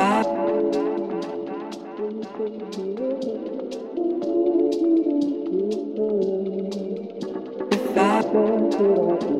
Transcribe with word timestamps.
bad. 0.00 0.24
If 7.74 7.82
that 7.94 9.39